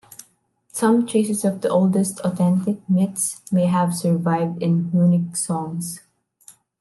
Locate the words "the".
1.61-1.69